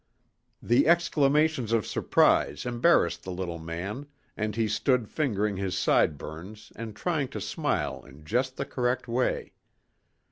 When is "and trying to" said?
6.75-7.39